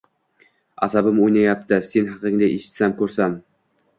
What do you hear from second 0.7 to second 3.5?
Asabim o‘ynayapti sen haqingda eshitsam, ko‘rsam.